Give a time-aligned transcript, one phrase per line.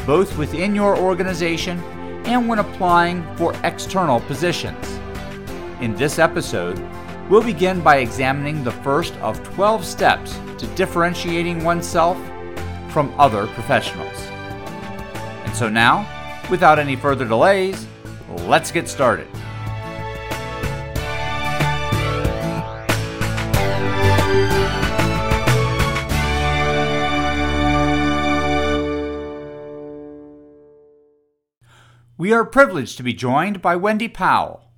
[0.07, 1.79] both within your organization
[2.25, 4.99] and when applying for external positions.
[5.83, 6.83] In this episode,
[7.29, 12.17] we'll begin by examining the first of 12 steps to differentiating oneself
[12.91, 14.17] from other professionals.
[15.45, 16.07] And so now,
[16.51, 17.87] without any further delays,
[18.47, 19.29] let's get started.
[32.19, 34.73] We are privileged to be joined by Wendy Powell,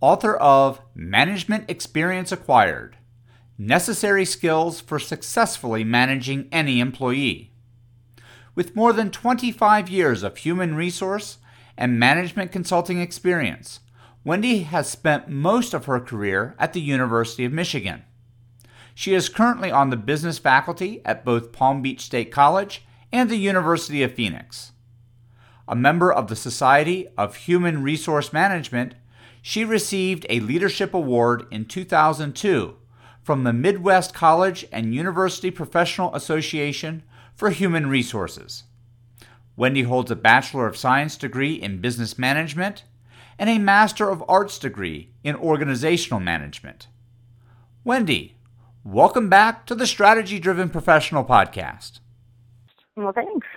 [0.00, 2.95] author of Management Experience Acquired
[3.58, 7.52] necessary skills for successfully managing any employee.
[8.54, 11.38] With more than 25 years of human resource
[11.76, 13.80] and management consulting experience,
[14.24, 18.02] Wendy has spent most of her career at the University of Michigan.
[18.94, 23.36] She is currently on the business faculty at both Palm Beach State College and the
[23.36, 24.72] University of Phoenix.
[25.68, 28.94] A member of the Society of Human Resource Management,
[29.42, 32.76] she received a leadership award in 2002
[33.26, 37.02] from the Midwest College and University Professional Association
[37.34, 38.62] for Human Resources.
[39.56, 42.84] Wendy holds a Bachelor of Science degree in Business Management
[43.36, 46.86] and a Master of Arts degree in Organizational Management.
[47.82, 48.36] Wendy,
[48.84, 51.98] welcome back to the Strategy Driven Professional Podcast.
[52.94, 53.48] Well, thanks.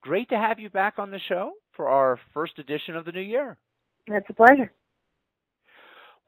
[0.00, 3.20] Great to have you back on the show for our first edition of the new
[3.20, 3.56] year.
[4.06, 4.70] It's a pleasure.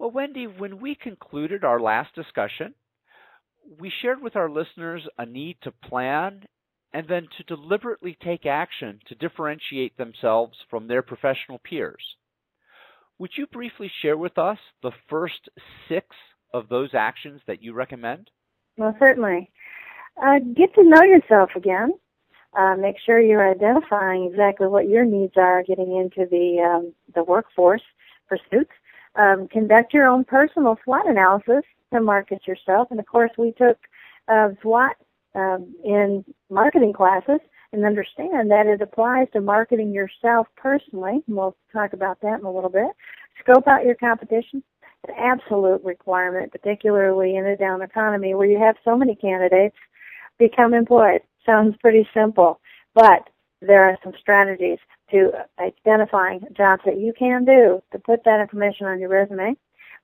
[0.00, 2.72] Well, Wendy, when we concluded our last discussion,
[3.78, 6.44] we shared with our listeners a need to plan
[6.94, 12.02] and then to deliberately take action to differentiate themselves from their professional peers.
[13.18, 15.50] Would you briefly share with us the first
[15.86, 16.06] six
[16.54, 18.30] of those actions that you recommend?
[18.78, 19.50] Well, certainly.
[20.16, 21.92] Uh, get to know yourself again.
[22.58, 27.22] Uh, make sure you're identifying exactly what your needs are getting into the um, the
[27.22, 27.82] workforce
[28.26, 28.72] pursuits
[29.20, 32.88] um, conduct your own personal SWOT analysis to market yourself.
[32.90, 33.78] And of course, we took
[34.28, 34.96] uh, SWOT
[35.34, 37.40] um, in marketing classes
[37.72, 41.22] and understand that it applies to marketing yourself personally.
[41.26, 42.90] And we'll talk about that in a little bit.
[43.40, 44.62] Scope out your competition.
[45.08, 49.76] An absolute requirement, particularly in a down economy where you have so many candidates
[50.38, 51.20] become employed.
[51.46, 52.60] Sounds pretty simple,
[52.94, 53.28] but
[53.60, 54.78] there are some strategies
[55.10, 59.56] to identifying jobs that you can do to put that information on your resume.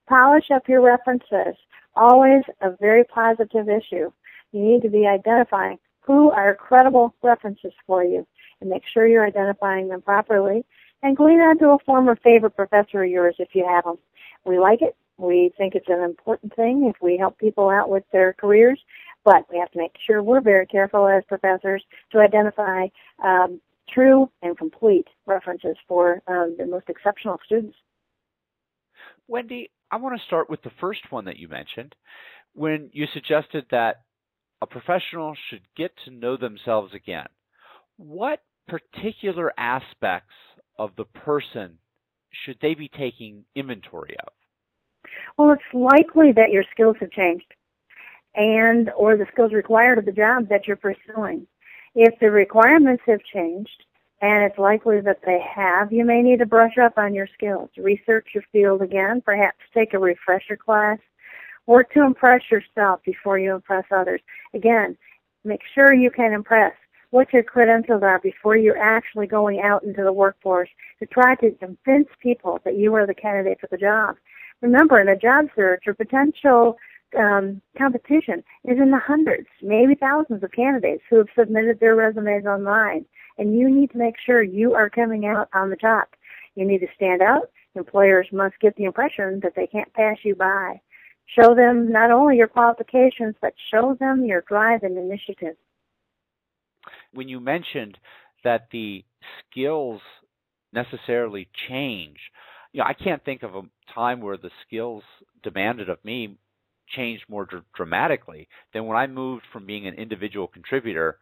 [0.09, 1.57] Polish up your references.
[1.95, 4.11] Always a very positive issue.
[4.53, 8.27] You need to be identifying who are credible references for you
[8.61, 10.65] and make sure you're identifying them properly
[11.03, 13.97] and glean onto a former favorite professor of yours if you have them.
[14.45, 14.97] We like it.
[15.19, 18.79] We think it's an important thing if we help people out with their careers,
[19.27, 21.83] but we have to make sure we're very careful as professors
[22.13, 22.87] to identify
[23.23, 23.61] um,
[23.93, 27.77] true and complete references for um, the most exceptional students.
[29.27, 31.97] Wendy, I want to start with the first one that you mentioned
[32.55, 34.03] when you suggested that
[34.63, 37.27] a professional should get to know themselves again.
[37.97, 40.35] What particular aspects
[40.79, 41.79] of the person
[42.45, 44.33] should they be taking inventory of?
[45.37, 47.46] Well, it's likely that your skills have changed
[48.37, 51.47] and or the skills required of the job that you're pursuing.
[51.95, 53.85] If the requirements have changed,
[54.21, 57.71] and it's likely that they have, you may need to brush up on your skills.
[57.77, 60.99] Research your field again, perhaps take a refresher class.
[61.67, 64.21] Work to impress yourself before you impress others.
[64.55, 64.97] Again,
[65.45, 66.73] make sure you can impress
[67.11, 70.69] what your credentials are before you're actually going out into the workforce
[70.99, 74.17] to try to convince people that you are the candidate for the job.
[74.61, 76.77] Remember, in a job search, your potential
[77.19, 82.47] um, competition is in the hundreds, maybe thousands of candidates who have submitted their resumes
[82.47, 83.07] online.
[83.39, 86.09] And you need to make sure you are coming out on the top.
[86.55, 87.51] You need to stand out.
[87.75, 90.81] Employers must get the impression that they can't pass you by.
[91.27, 95.57] Show them not only your qualifications, but show them your drive and initiative.
[97.13, 97.99] When you mentioned
[98.45, 99.05] that the
[99.51, 100.01] skills
[100.73, 102.17] necessarily change,
[102.73, 103.63] you know, I can't think of a
[103.93, 105.03] time where the skills
[105.43, 106.39] demanded of me
[106.95, 111.19] changed more dr- dramatically than when I moved from being an individual contributor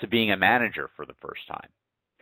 [0.00, 1.68] to being a manager for the first time.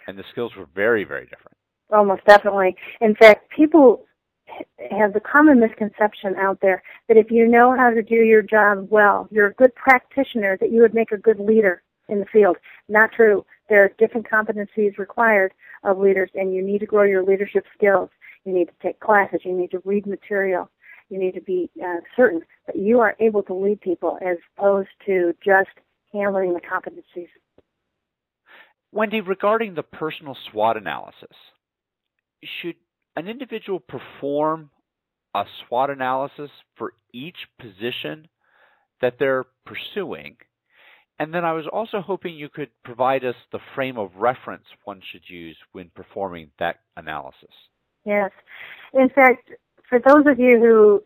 [0.07, 1.57] And the skills were very, very different.
[1.91, 2.77] Almost definitely.
[3.01, 4.05] In fact, people
[4.91, 8.89] have the common misconception out there that if you know how to do your job
[8.91, 12.57] well, you're a good practitioner, that you would make a good leader in the field.
[12.89, 13.45] Not true.
[13.69, 15.53] There are different competencies required
[15.85, 18.11] of leaders, and you need to grow your leadership skills.
[18.45, 19.41] You need to take classes.
[19.45, 20.71] You need to read material.
[21.09, 24.89] You need to be uh, certain that you are able to lead people as opposed
[25.07, 25.71] to just
[26.13, 27.29] handling the competencies.
[28.93, 31.37] Wendy, regarding the personal SWOT analysis,
[32.43, 32.77] should
[33.17, 34.71] an individual perform
[35.35, 38.29] a SWOT analysis for each position
[39.01, 40.37] that they're pursuing?
[41.19, 45.01] And then I was also hoping you could provide us the frame of reference one
[45.11, 47.51] should use when performing that analysis.
[48.05, 48.31] Yes.
[48.95, 49.51] In fact,
[49.89, 51.03] for those of you who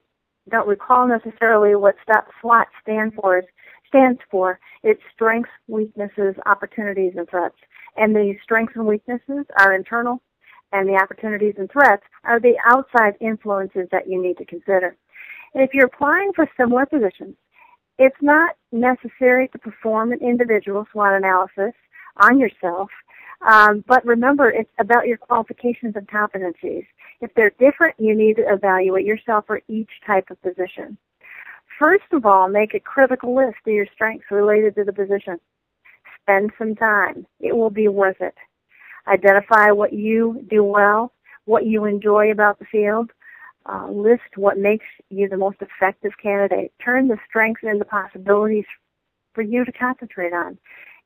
[0.50, 3.43] don't recall necessarily what that SWOT stands for,
[3.87, 7.56] stands for, it's strengths, weaknesses, opportunities, and threats.
[7.96, 10.20] And the strengths and weaknesses are internal,
[10.73, 14.96] and the opportunities and threats are the outside influences that you need to consider.
[15.55, 17.37] And if you're applying for similar positions,
[17.99, 21.75] it's not necessary to perform an individual SWOT analysis
[22.17, 22.88] on yourself,
[23.47, 26.87] um, but remember, it's about your qualifications and competencies.
[27.21, 30.97] If they're different, you need to evaluate yourself for each type of position.
[31.79, 35.41] First of all, make a critical list of your strengths related to the position.
[36.23, 37.27] Spend some time.
[37.41, 38.35] It will be worth it.
[39.09, 41.12] Identify what you do well,
[41.44, 43.11] what you enjoy about the field.
[43.65, 46.73] Uh, list what makes you the most effective candidate.
[46.85, 48.65] Turn the strengths into possibilities
[49.35, 50.59] for you to concentrate on.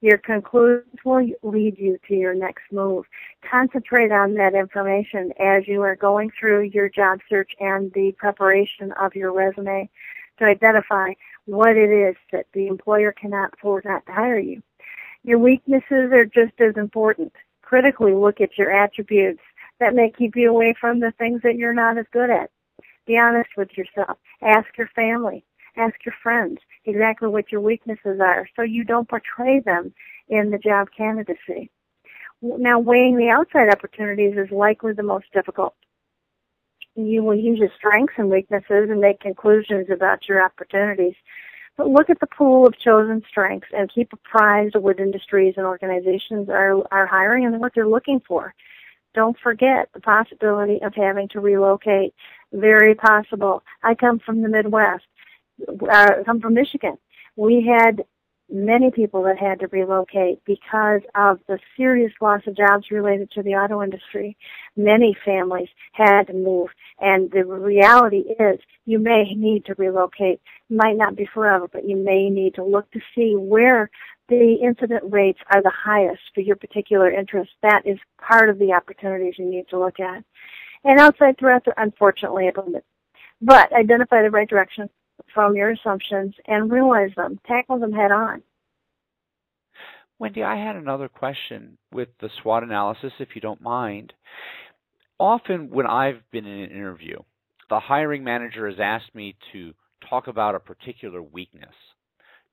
[0.06, 3.06] Your conclusions will lead you to your next move.
[3.50, 8.92] Concentrate on that information as you are going through your job search and the preparation
[8.92, 9.90] of your resume
[10.38, 11.12] to identify
[11.46, 14.62] what it is that the employer cannot afford not to hire you.
[15.24, 17.32] Your weaknesses are just as important
[17.62, 19.42] critically look at your attributes
[19.80, 22.52] that may keep you away from the things that you're not as good at.
[23.08, 24.18] Be honest with yourself.
[24.40, 25.44] Ask your family.
[25.76, 29.92] Ask your friends exactly what your weaknesses are so you don't portray them
[30.28, 31.70] in the job candidacy.
[32.42, 35.74] Now, weighing the outside opportunities is likely the most difficult.
[36.94, 41.14] You will use your strengths and weaknesses and make conclusions about your opportunities.
[41.76, 45.66] But look at the pool of chosen strengths and keep apprised of what industries and
[45.66, 48.54] organizations are, are hiring and what they're looking for.
[49.14, 52.14] Don't forget the possibility of having to relocate.
[52.52, 53.62] Very possible.
[53.82, 55.04] I come from the Midwest.
[55.60, 56.98] Uh, I come from Michigan.
[57.36, 58.04] We had
[58.48, 63.42] many people that had to relocate because of the serious loss of jobs related to
[63.42, 64.36] the auto industry.
[64.76, 66.68] Many families had to move
[67.00, 70.40] and the reality is you may need to relocate.
[70.70, 73.90] Might not be forever, but you may need to look to see where
[74.28, 77.50] the incident rates are the highest for your particular interest.
[77.62, 80.24] That is part of the opportunities you need to look at.
[80.84, 82.84] And outside threats are unfortunately abundant.
[83.42, 84.88] But identify the right direction,
[85.32, 88.42] from your assumptions and realize them, tackle them head on.
[90.18, 94.14] Wendy, I had another question with the SWOT analysis, if you don't mind.
[95.18, 97.18] Often, when I've been in an interview,
[97.68, 99.74] the hiring manager has asked me to
[100.08, 101.74] talk about a particular weakness.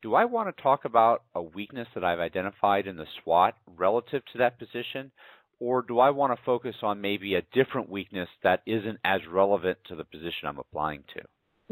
[0.01, 4.23] Do I want to talk about a weakness that I've identified in the SWOT relative
[4.31, 5.11] to that position,
[5.59, 9.77] or do I want to focus on maybe a different weakness that isn't as relevant
[9.87, 11.21] to the position I'm applying to?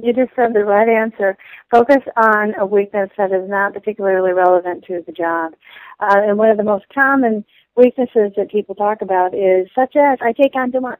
[0.03, 1.37] You just said the right answer.
[1.69, 5.53] Focus on a weakness that is not particularly relevant to the job.
[5.99, 10.17] Uh, and one of the most common weaknesses that people talk about is such as
[10.21, 10.99] I take on too much.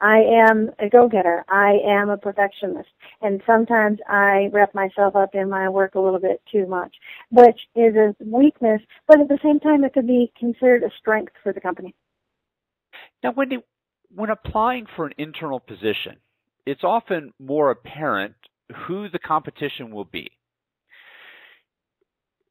[0.00, 0.18] I
[0.48, 1.44] am a go-getter.
[1.48, 2.88] I am a perfectionist.
[3.22, 6.94] And sometimes I wrap myself up in my work a little bit too much,
[7.30, 11.32] which is a weakness, but at the same time it could be considered a strength
[11.42, 11.94] for the company.
[13.22, 13.58] Now, Wendy,
[14.14, 16.16] when applying for an internal position,
[16.66, 18.34] it's often more apparent
[18.86, 20.30] who the competition will be.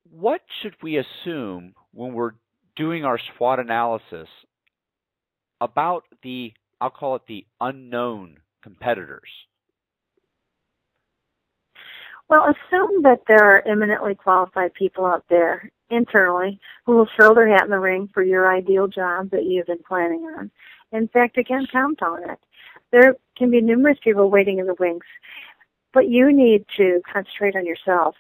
[0.10, 2.32] What should we assume when we're
[2.78, 4.30] doing our SWOT analysis
[5.60, 9.30] about the, I'll call it the unknown competitors?
[12.30, 17.48] Well, assume that there are eminently qualified people out there internally who will throw their
[17.50, 20.50] hat in the ring for your ideal job that you've been planning on.
[20.92, 22.40] In fact, again, count on it.
[22.92, 25.06] There can be numerous people waiting in the wings,
[25.94, 28.16] but you need to concentrate on yourself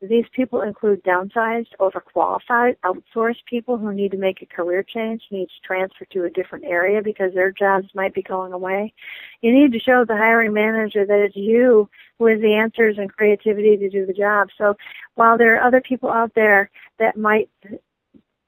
[0.00, 5.46] these people include downsized, overqualified, outsourced people who need to make a career change, need
[5.46, 8.92] to transfer to a different area because their jobs might be going away.
[9.40, 13.12] You need to show the hiring manager that it's you who has the answers and
[13.12, 14.48] creativity to do the job.
[14.56, 14.74] So
[15.14, 17.48] while there are other people out there that might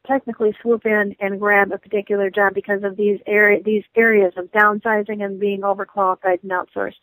[0.06, 4.50] technically swoop in and grab a particular job because of these area these areas of
[4.52, 6.94] downsizing and being overqualified and outsourced.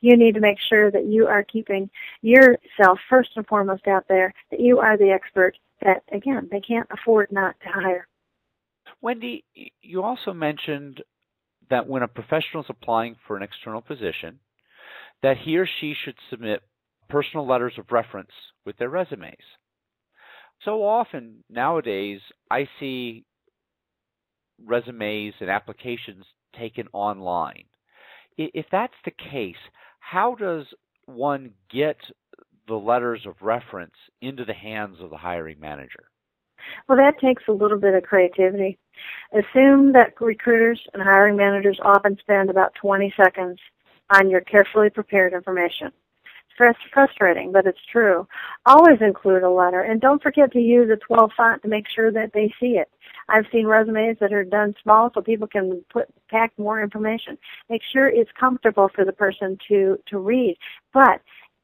[0.00, 1.90] You need to make sure that you are keeping
[2.22, 6.88] yourself first and foremost out there, that you are the expert that again they can't
[6.90, 8.08] afford not to hire.
[9.00, 9.44] Wendy,
[9.82, 11.02] you also mentioned
[11.70, 14.40] that when a professional is applying for an external position,
[15.22, 16.62] that he or she should submit
[17.08, 18.30] personal letters of reference
[18.64, 19.36] with their resumes
[20.64, 23.24] so often nowadays I see
[24.64, 26.24] resumes and applications
[26.58, 27.64] taken online.
[28.36, 29.56] If that's the case,
[30.00, 30.64] how does
[31.06, 31.96] one get
[32.66, 36.04] the letters of reference into the hands of the hiring manager?
[36.88, 38.78] Well, that takes a little bit of creativity.
[39.32, 43.58] Assume that recruiters and hiring managers often spend about 20 seconds
[44.14, 45.92] on your carefully prepared information
[46.92, 48.26] frustrating, but it's true.
[48.66, 52.12] Always include a letter, and don't forget to use a 12 font to make sure
[52.12, 52.90] that they see it.
[53.28, 57.38] I've seen resumes that are done small so people can put pack more information.
[57.68, 60.56] Make sure it's comfortable for the person to to read,
[60.92, 61.20] but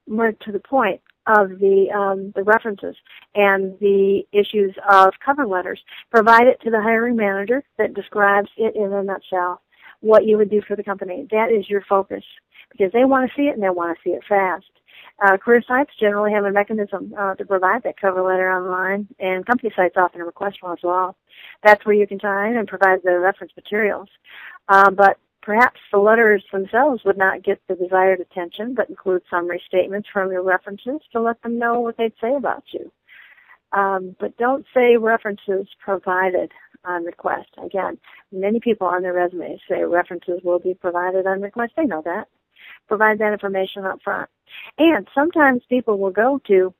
[0.06, 2.96] more to the point of the um, the references
[3.34, 5.80] and the issues of cover letters.
[6.10, 9.62] Provide it to the hiring manager that describes it in a nutshell
[10.00, 11.26] what you would do for the company.
[11.30, 12.24] That is your focus
[12.70, 14.66] because they want to see it and they want to see it fast.
[15.22, 19.46] Uh, career sites generally have a mechanism uh, to provide that cover letter online, and
[19.46, 21.16] company sites often request one as well.
[21.62, 24.08] That's where you can sign and provide the reference materials.
[24.68, 29.62] Uh, but perhaps the letters themselves would not get the desired attention, but include summary
[29.66, 32.90] statements from your references to let them know what they'd say about you.
[33.72, 36.50] Um, but don't say references provided
[36.84, 37.48] on request.
[37.62, 37.98] Again,
[38.32, 41.72] many people on their resumes say references will be provided on request.
[41.76, 42.28] They know that.
[42.88, 44.28] Provide that information up front.
[44.78, 46.74] And sometimes people will go to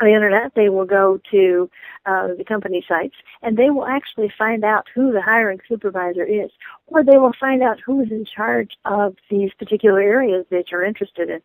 [0.00, 1.70] the internet, they will go to
[2.06, 6.50] uh, the company sites, and they will actually find out who the hiring supervisor is,
[6.86, 10.84] or they will find out who is in charge of these particular areas that you're
[10.84, 11.40] interested in.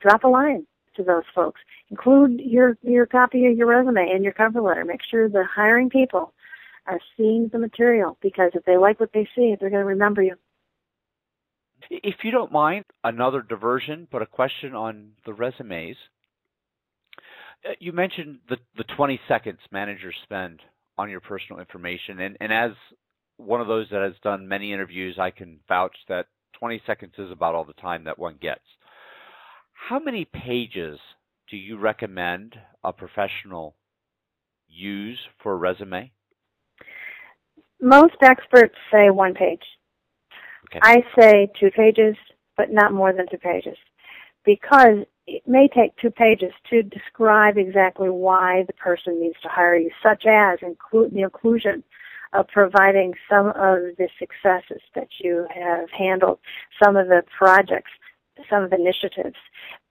[0.00, 0.66] Drop a line
[0.96, 1.60] to those folks.
[1.90, 4.84] Include your your copy of your resume and your cover letter.
[4.84, 6.32] Make sure the hiring people
[6.86, 10.22] are seeing the material because if they like what they see, they're going to remember
[10.22, 10.36] you.
[11.90, 15.96] If you don't mind, another diversion, but a question on the resumes.
[17.68, 20.60] Uh, you mentioned the, the 20 seconds managers spend
[20.96, 22.72] on your personal information, and, and as
[23.36, 26.26] one of those that has done many interviews, I can vouch that
[26.58, 28.62] 20 seconds is about all the time that one gets.
[29.72, 30.98] How many pages
[31.50, 33.74] do you recommend a professional
[34.68, 36.10] use for a resume?
[37.80, 39.62] Most experts say one page.
[40.76, 40.80] Okay.
[40.82, 42.16] I say two pages,
[42.56, 43.76] but not more than two pages,
[44.44, 49.76] because it may take two pages to describe exactly why the person needs to hire
[49.76, 51.82] you, such as include the inclusion
[52.32, 56.40] of providing some of the successes that you have handled,
[56.82, 57.92] some of the projects,
[58.50, 59.36] some of the initiatives.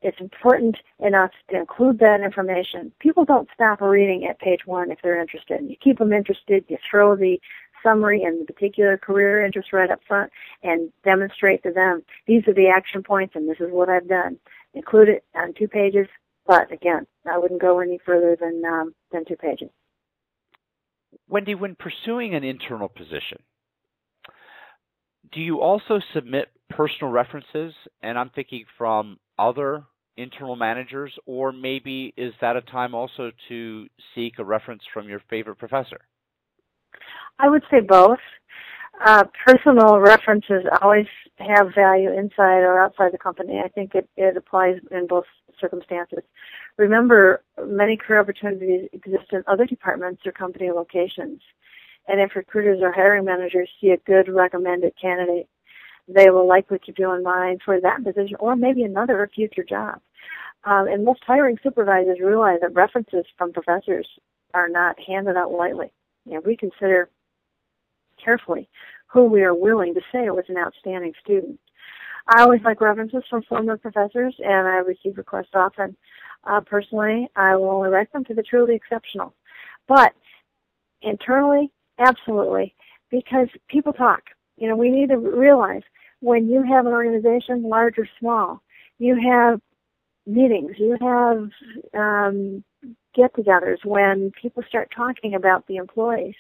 [0.02, 2.92] It's important enough to include that information.
[3.00, 5.62] People don't stop reading at page one if they're interested.
[5.64, 6.66] You keep them interested.
[6.68, 7.40] You throw the
[7.84, 10.32] summary and the particular career interest right up front
[10.64, 14.38] and demonstrate to them these are the action points and this is what I've done.
[14.74, 16.08] Include it on two pages,
[16.48, 19.70] but again, I wouldn't go any further than um, than two pages.
[21.28, 23.40] Wendy, when pursuing an internal position,
[25.32, 27.74] do you also submit personal references?
[28.02, 29.84] And I'm thinking from other
[30.18, 35.22] internal managers, or maybe is that a time also to seek a reference from your
[35.30, 36.02] favorite professor?
[37.40, 38.20] I would say both.
[39.04, 43.60] Uh, personal references always have value inside or outside the company.
[43.64, 45.26] I think it, it applies in both
[45.60, 46.20] circumstances.
[46.78, 51.42] Remember, many career opportunities exist in other departments or company locations.
[52.08, 55.48] And if recruiters or hiring managers see a good recommended candidate,
[56.08, 60.00] they will likely keep you in mind for that position or maybe another future job.
[60.66, 64.08] Um, and most hiring supervisors realize that references from professors
[64.54, 65.92] are not handed out lightly.
[66.26, 67.10] You know, we consider
[68.24, 68.70] carefully
[69.08, 71.60] who we are willing to say was an outstanding student.
[72.28, 75.96] I always like references from former professors, and I receive requests often.
[76.46, 79.34] Uh, personally, I will only write them to the truly exceptional.
[79.88, 80.14] But
[81.02, 82.74] internally, absolutely,
[83.12, 84.22] because people talk.
[84.58, 85.82] You know, we need to realize
[86.22, 88.62] when you have an organization, large or small,
[88.98, 89.60] you have
[90.26, 91.50] meetings, you have
[91.94, 92.64] um,
[93.14, 96.36] get-togethers when people start talking about the employees.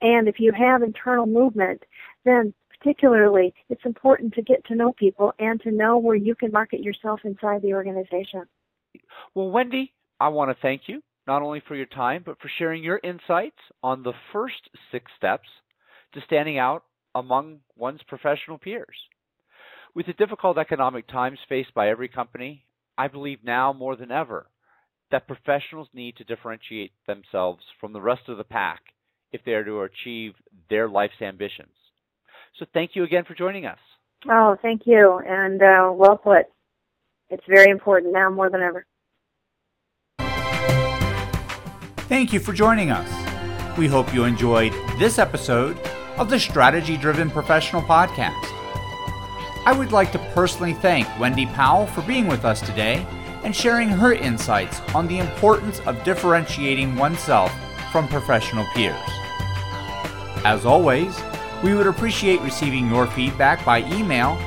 [0.00, 1.82] And if you have internal movement,
[2.24, 6.52] then particularly it's important to get to know people and to know where you can
[6.52, 8.44] market yourself inside the organization.
[9.34, 12.84] Well, Wendy, I want to thank you not only for your time, but for sharing
[12.84, 15.48] your insights on the first six steps
[16.14, 16.84] to standing out
[17.14, 18.96] among one's professional peers.
[19.94, 22.64] With the difficult economic times faced by every company,
[22.98, 24.46] I believe now more than ever
[25.10, 28.82] that professionals need to differentiate themselves from the rest of the pack
[29.36, 30.34] if they are to achieve
[30.68, 31.68] their life's ambitions.
[32.58, 33.78] So thank you again for joining us.
[34.28, 36.46] Oh, thank you, and uh, well put.
[37.28, 38.86] It's very important now more than ever.
[42.08, 43.08] Thank you for joining us.
[43.76, 45.78] We hope you enjoyed this episode
[46.16, 48.32] of the Strategy Driven Professional Podcast.
[49.66, 53.04] I would like to personally thank Wendy Powell for being with us today
[53.42, 57.52] and sharing her insights on the importance of differentiating oneself
[57.92, 58.96] from professional peers.
[60.46, 61.20] As always,
[61.64, 64.38] we would appreciate receiving your feedback by email